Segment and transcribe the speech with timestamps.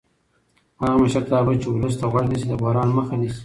[0.81, 3.39] هغه مشرتابه چې ولس ته غوږ نیسي د بحران مخه نیسي